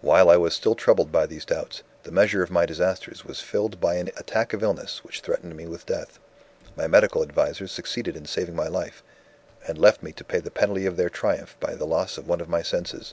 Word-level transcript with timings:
"While 0.00 0.30
I 0.30 0.38
was 0.38 0.54
still 0.54 0.74
troubled 0.74 1.12
by 1.12 1.26
these 1.26 1.44
doubts, 1.44 1.82
the 2.04 2.10
measure 2.10 2.42
of 2.42 2.50
my 2.50 2.64
disasters 2.64 3.26
was 3.26 3.42
filled 3.42 3.78
by 3.78 3.96
an 3.96 4.08
attack 4.16 4.54
of 4.54 4.62
illness 4.62 5.04
which 5.04 5.20
threatened 5.20 5.54
me 5.54 5.66
with 5.66 5.84
death. 5.84 6.18
My 6.74 6.86
medical 6.86 7.22
advisers 7.22 7.70
succeeded 7.70 8.16
in 8.16 8.24
saving 8.24 8.56
my 8.56 8.68
life 8.68 9.02
and 9.66 9.76
left 9.76 10.02
me 10.02 10.12
to 10.12 10.24
pay 10.24 10.40
the 10.40 10.50
penalty 10.50 10.86
of 10.86 10.96
their 10.96 11.10
triumph 11.10 11.54
by 11.60 11.74
the 11.74 11.84
loss 11.84 12.16
of 12.16 12.26
one 12.26 12.40
of 12.40 12.48
my 12.48 12.62
senses. 12.62 13.12